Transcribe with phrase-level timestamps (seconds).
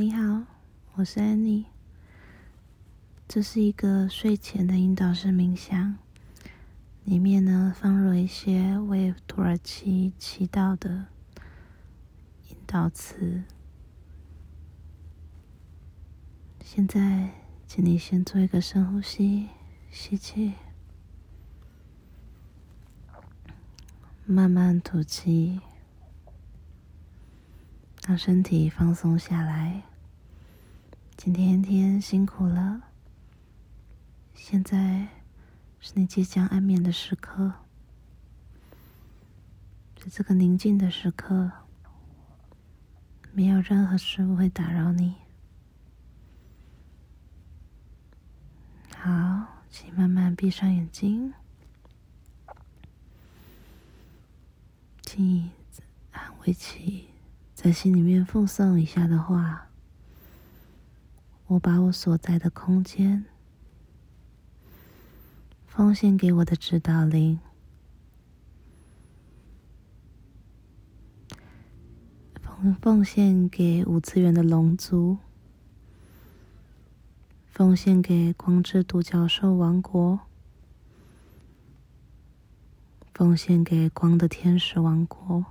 [0.00, 0.44] 你好，
[0.94, 1.66] 我是安妮。
[3.28, 5.98] 这是一个睡前的引导式冥想，
[7.04, 11.08] 里面呢放入一些为土耳其祈祷的
[12.48, 13.44] 引导词。
[16.64, 17.32] 现在，
[17.66, 19.50] 请你先做一个深呼吸，
[19.90, 20.54] 吸气，
[24.24, 25.60] 慢慢吐气，
[28.06, 29.82] 让身体放松下来。
[31.22, 32.80] 今天一天辛苦了，
[34.32, 35.06] 现在
[35.78, 37.52] 是你即将安眠的时刻，
[39.96, 41.52] 在这个宁静的时刻，
[43.32, 45.16] 没有任何事物会打扰你。
[48.96, 51.34] 好，请慢慢闭上眼睛，
[55.02, 55.50] 请
[56.12, 57.08] 安慰起，
[57.54, 59.69] 在心里面奉送以下的话：
[61.50, 63.24] 我把我所在的空间
[65.66, 67.40] 奉献给我的指导灵，
[72.40, 75.18] 奉奉献给五次元的龙族。
[77.46, 80.20] 奉献给光之独角兽王国，
[83.12, 85.44] 奉献给光的天使王国，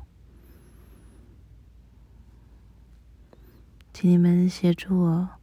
[3.94, 5.39] 请你们协助我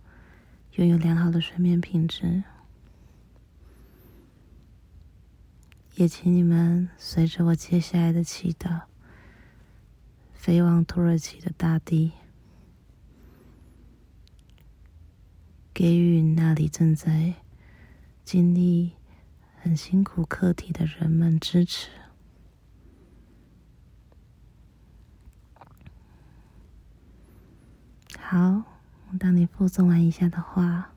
[0.77, 2.45] 拥有良好的睡眠品质，
[5.95, 8.83] 也请你们随着我接下来的祈祷，
[10.35, 12.13] 飞往土耳其的大地。
[15.73, 17.35] 给予那里正在
[18.23, 18.93] 经历
[19.63, 21.89] 很辛苦课题的人们支持。
[28.19, 28.76] 好，
[29.19, 30.91] 当你复诵完以下的话，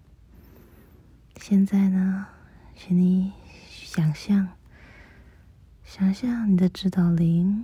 [1.38, 2.28] 现在呢，
[2.76, 3.32] 请你
[3.70, 4.50] 想象，
[5.86, 7.64] 想象你的指导灵，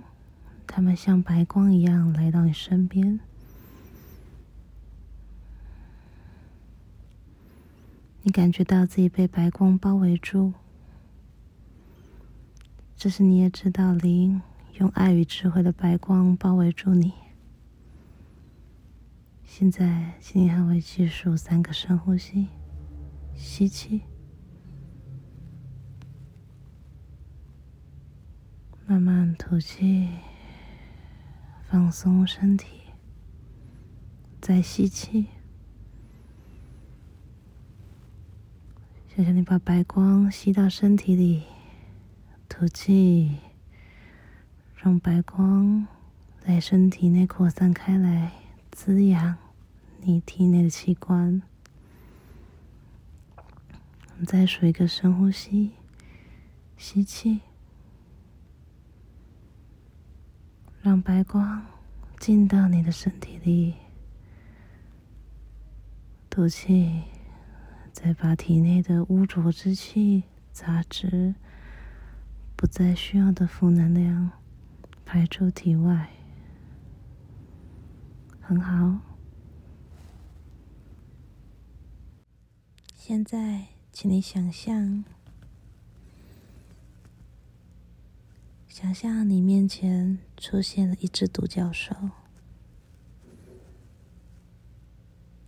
[0.66, 3.20] 他们像白光一样来到你身边。
[8.22, 10.54] 你感觉到自己被白光包围住，
[12.96, 14.40] 这是你也指导灵
[14.78, 17.12] 用爱与智慧的白光包围住你。
[19.48, 22.48] 现在，请你和我一起数三个深呼吸，
[23.34, 24.02] 吸气，
[28.86, 30.10] 慢慢吐气，
[31.70, 32.80] 放松身体，
[34.42, 35.28] 再吸气。
[39.08, 41.44] 想象你把白光吸到身体里，
[42.46, 43.38] 吐气，
[44.74, 45.86] 让白光
[46.44, 48.32] 在身体内扩散开来，
[48.76, 49.38] 滋养
[50.02, 51.40] 你体内的器官。
[53.34, 55.70] 我们再数一个深呼吸，
[56.76, 57.40] 吸气，
[60.82, 61.64] 让白光
[62.18, 63.76] 进到你的身体里，
[66.28, 67.02] 吐气。
[67.90, 71.34] 再把体内的污浊之气、杂质、
[72.54, 74.32] 不再需要的负能量
[75.06, 76.10] 排出体外，
[78.48, 79.00] 很好。
[82.94, 85.04] 现在，请你想象，
[88.68, 91.96] 想象你面前出现了一只独角兽，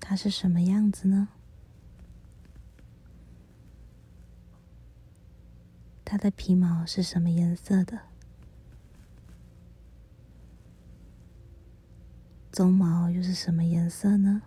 [0.01, 1.29] 它是什么样子呢？
[6.05, 8.01] 它的皮毛是什么颜色的？
[12.59, 14.43] 鬃毛又是什么颜色呢？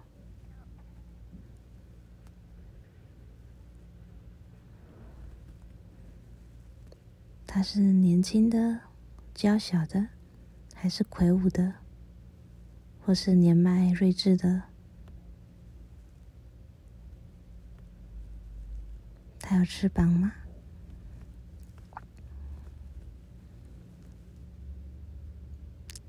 [7.47, 8.81] 它是年轻的、
[9.33, 10.09] 娇小的，
[10.75, 11.75] 还是魁梧的，
[12.99, 14.63] 或是年迈睿智的？
[19.39, 20.33] 它有翅膀吗？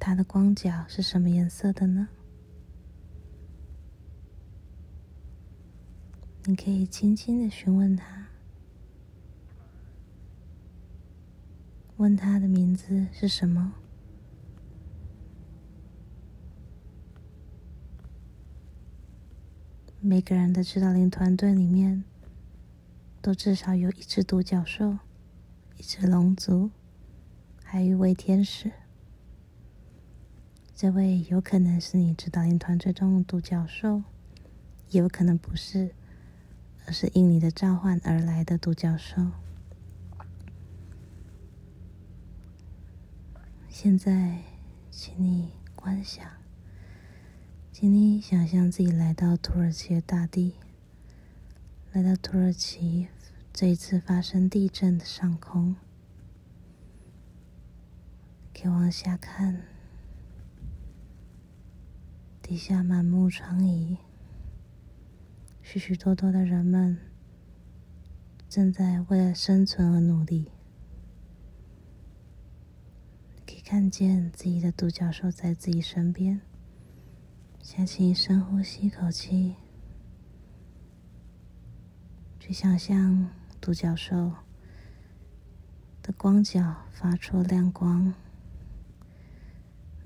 [0.04, 2.08] 它的光脚是什么颜色的呢？
[6.42, 8.26] 你可以轻轻的询问他，
[11.98, 13.74] 问他的名字是什么？
[20.00, 22.02] 每个人的指导灵团队里面，
[23.20, 24.98] 都至少有一只独角兽，
[25.76, 26.72] 一只龙族，
[27.62, 28.72] 还有一位天使。
[30.82, 34.02] 这位有可能是你指导灵团队中的独角兽，
[34.88, 35.94] 也有可能不是，
[36.84, 39.30] 而是因你的召唤而来的独角兽。
[43.68, 44.42] 现在，
[44.90, 46.28] 请你观想，
[47.70, 50.56] 请你想象自己来到土耳其的大地，
[51.92, 53.06] 来到土耳其
[53.52, 55.76] 这一次发生地震的上空，
[58.52, 59.62] 可以往下看，
[62.52, 63.96] 底下满目疮痍。
[65.62, 66.98] 许许多多的人们
[68.46, 70.50] 正在为了生存而努力。
[73.46, 76.42] 可以看见自己的独角兽在自己身边。
[77.62, 79.54] 先请深呼吸一口气，
[82.38, 83.30] 去想象
[83.62, 84.30] 独角兽
[86.02, 88.12] 的光脚发出亮光。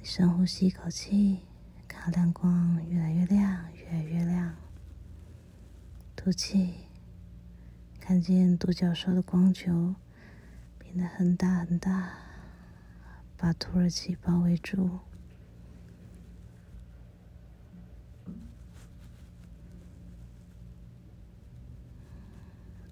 [0.00, 1.40] 深呼吸一口气，
[2.06, 4.54] 看亮光越来越亮，越来越亮。
[6.14, 6.86] 吐气，
[7.98, 9.96] 看见独角兽的光球
[10.78, 12.12] 变得很大很大，
[13.36, 15.00] 把土耳其包围住。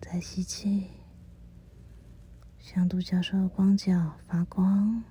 [0.01, 0.89] 再吸气，
[2.59, 5.05] 像独角兽的光角发光，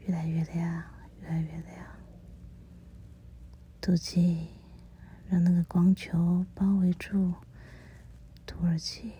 [0.00, 0.82] 越来越亮，
[1.22, 1.95] 越来越亮。
[3.86, 4.48] 吐气，
[5.28, 7.34] 让那个光球包围住。
[8.44, 9.12] 土耳其。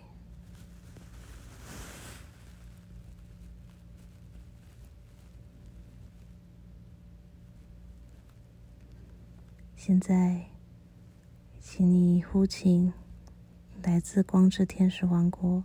[9.76, 10.46] 现在，
[11.60, 12.92] 请你呼请
[13.84, 15.62] 来自光之天使王国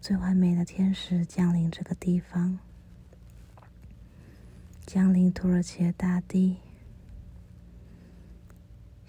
[0.00, 2.60] 最完美的天使降临这个地方，
[4.86, 6.58] 降临土耳其的大地，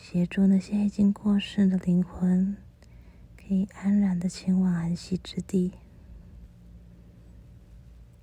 [0.05, 2.57] 协助那些已经过世的灵魂。
[3.38, 5.75] 可以安然的前往安息之地。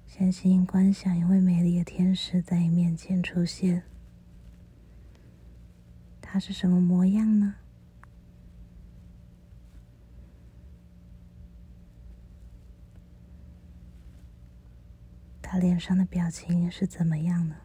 [0.07, 3.85] 先行观想一位美丽的天使在你面前出现。
[6.21, 7.55] 他是什么模样呢？
[15.41, 17.57] 他脸上的表情是怎么样呢？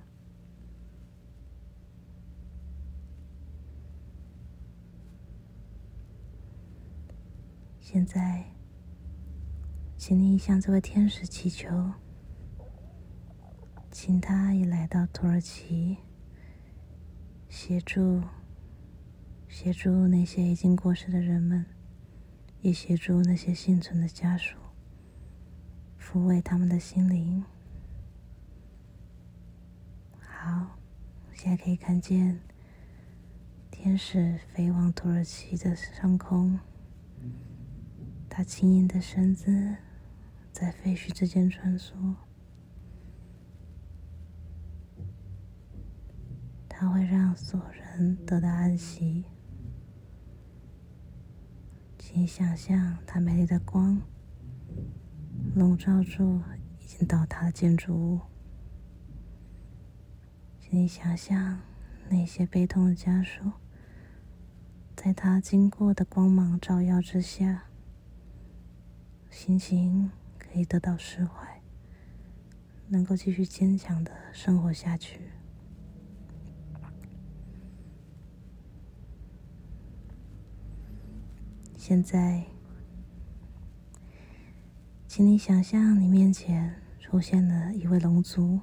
[7.95, 8.44] 现在，
[9.95, 11.94] 请你向这位天使祈求，
[13.89, 16.00] 请他也来到土耳其，
[17.47, 18.21] 协助
[19.47, 21.65] 协助那些已经过世的人们，
[22.59, 24.57] 也协助那些幸存的家属，
[25.98, 27.45] 抚慰他们的心灵。
[30.19, 30.77] 好，
[31.33, 32.41] 现在可以看见
[33.71, 36.59] 天使飞往土耳其的上空。
[38.38, 39.78] 他轻盈的身姿
[40.52, 41.94] 在废墟之间穿梭，
[46.68, 49.24] 他会让所有人得到安息。
[51.98, 54.02] 请想象他美丽的光
[55.56, 56.42] 笼罩住
[56.82, 58.20] 已经倒塌的建筑物。
[60.60, 61.62] 请你想象
[62.10, 63.54] 那些悲痛的家属，
[64.94, 67.68] 在他经过的光芒照耀之下。
[69.36, 71.62] 心情可以得到释怀，
[72.88, 75.20] 能够继续坚强的生活下去。
[81.75, 82.46] 现在，
[85.06, 88.62] 请你想象你面前出现了一位龙族，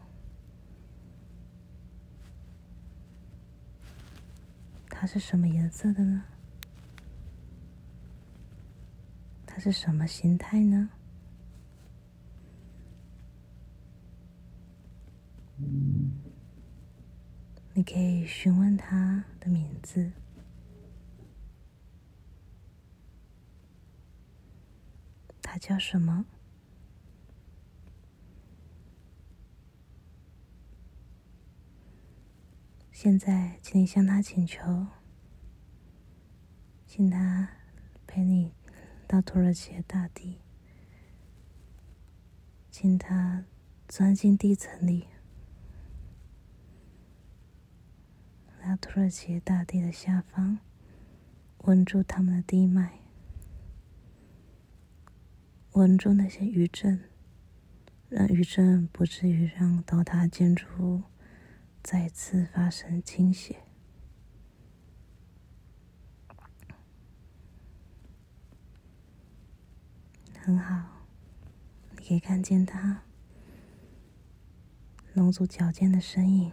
[4.89, 6.25] 它是什么颜色的呢？
[9.55, 10.89] 它是什么形态呢？
[17.75, 20.11] 你可以询问他的名字。
[25.43, 26.25] 他叫什么？
[32.91, 34.87] 现在，请你向他请求，
[36.87, 37.47] 请他
[38.07, 38.55] 陪你。
[39.13, 40.39] 到土耳其的大地，
[42.71, 43.45] 请他
[43.87, 45.09] 钻进地层里，
[48.59, 50.61] 来到土耳其大地的下方，
[51.65, 53.01] 稳住他们的地脉，
[55.73, 57.05] 稳住那些余震，
[58.09, 61.03] 让余震不至于让倒塌建筑物
[61.83, 63.59] 再次发生倾斜。
[70.45, 71.07] 很好，
[71.93, 73.03] 你可以看见它，
[75.15, 76.51] 龙族矫健的身影。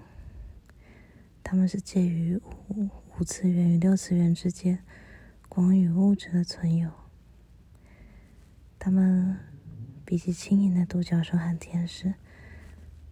[1.44, 4.84] 他们是介于五五次元与六次元之间，
[5.48, 6.92] 光与物质的存有。
[8.78, 9.40] 他们
[10.06, 12.14] 比起轻盈的独角兽和天使，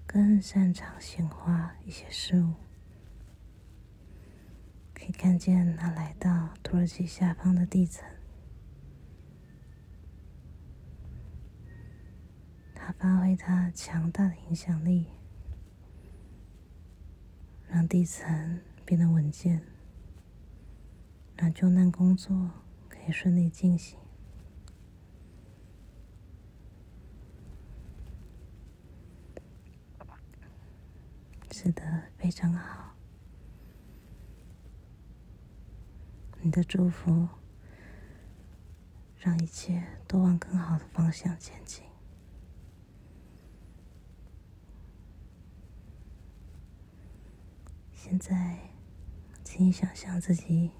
[0.05, 2.53] 更擅长显化一些事物。
[4.93, 8.07] 可以看见他来到土耳其下方的地层，
[12.93, 15.07] 发挥他强大的影响力，
[17.67, 19.61] 让地层变得稳健，
[21.35, 22.51] 让救难工作
[22.89, 23.99] 可以顺利进行。
[31.51, 32.93] 是的，非常好。
[36.39, 37.27] 你的祝福，
[39.17, 41.86] 让一切都往更好的方向前进。
[48.09, 48.57] 现在，
[49.43, 50.71] 请你想象自己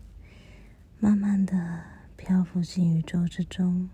[0.97, 1.83] 慢慢的
[2.15, 3.89] 漂浮进宇宙之中，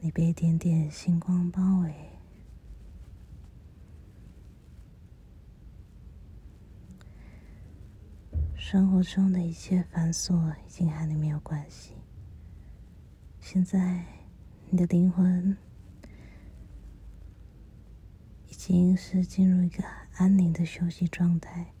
[0.00, 1.94] 你被一点点星光包围。
[8.56, 11.92] 生活中的一切繁琐已经和你没有关系。
[13.40, 14.04] 现在，
[14.68, 15.56] 你的灵魂
[18.48, 19.84] 已经是进入一个
[20.16, 21.72] 安宁的休息状态。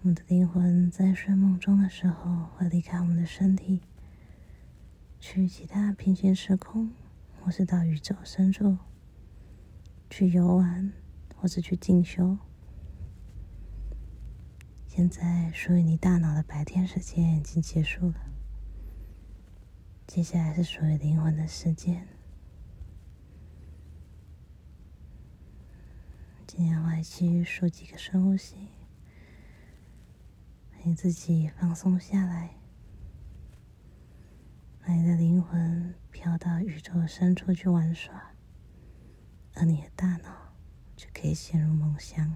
[0.00, 3.82] 我们的灵魂在睡梦中的时候会离开我们的身体，
[5.20, 6.90] 去其他平行时空，
[7.40, 8.78] 或是到宇宙深处
[10.10, 10.92] 去游玩。
[11.42, 12.38] 或者去进修。
[14.86, 18.30] 现在属于你大脑的白天时间已经结束了，
[20.06, 22.06] 接下来是属于灵魂的时间。
[26.54, 28.68] 今天我继续数几个深呼吸，
[30.84, 32.56] 让自己放松下来，
[34.82, 38.34] 让你的灵魂飘到宇宙深处去玩耍，
[39.54, 40.52] 而你的大脑。
[40.94, 42.34] 就可以陷入梦乡。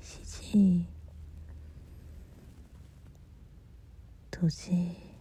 [0.00, 0.86] 吸气，
[4.30, 5.11] 吐气，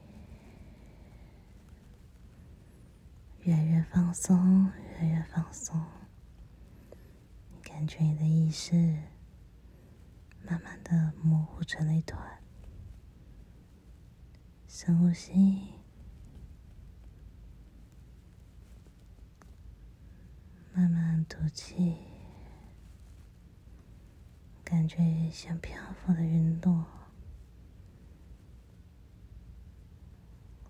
[3.83, 5.81] 放松，越来越放松。
[7.63, 8.75] 感觉你的意识
[10.43, 12.41] 慢慢的模糊成了一团。
[14.67, 15.73] 深呼吸。
[20.73, 21.97] 慢慢吐气，
[24.63, 26.85] 感觉像漂浮的云朵，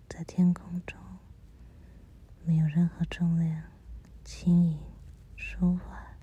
[0.10, 1.00] 在天空中，
[2.52, 3.64] 没有任何重量，
[4.26, 4.78] 轻盈、
[5.38, 6.18] 舒缓。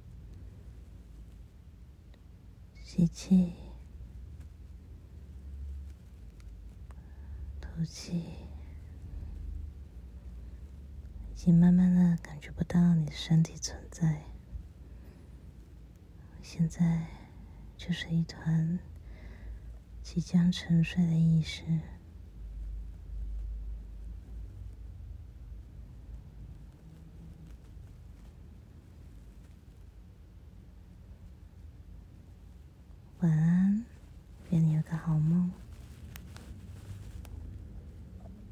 [2.74, 3.54] 吸气，
[7.58, 8.18] 吐气。
[11.30, 14.26] 已经慢慢的感觉不到你的身体存在，
[16.42, 17.06] 现在
[17.74, 18.78] 就是一团
[20.02, 21.64] 即将沉睡的意识。
[33.22, 33.57] love.